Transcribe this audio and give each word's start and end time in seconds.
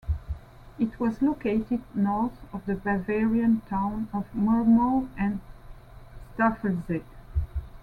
It 0.79 0.99
was 0.99 1.21
located 1.21 1.79
north 1.93 2.31
of 2.51 2.65
the 2.65 2.73
Bavarian 2.73 3.61
town 3.69 4.09
of 4.13 4.25
Murnau 4.33 5.07
am 5.15 5.41
Staffelsee. 6.35 7.03